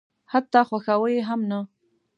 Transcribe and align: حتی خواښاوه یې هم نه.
حتی 0.31 0.59
خواښاوه 0.67 1.07
یې 1.15 1.21
هم 1.29 1.41
نه. 1.51 1.59